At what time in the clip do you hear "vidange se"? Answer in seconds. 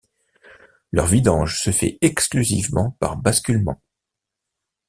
1.05-1.69